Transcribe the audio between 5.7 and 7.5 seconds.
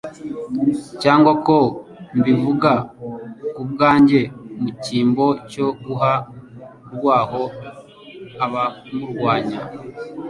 guha urwaho